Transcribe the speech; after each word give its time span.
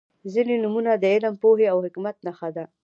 •ځینې 0.33 0.55
نومونه 0.63 0.91
د 0.97 1.03
علم، 1.13 1.33
پوهې 1.43 1.65
او 1.73 1.77
حکمت 1.85 2.15
نښه 2.25 2.49
ده. 2.55 2.65